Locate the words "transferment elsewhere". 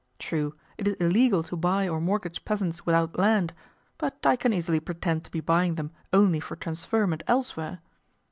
6.55-7.81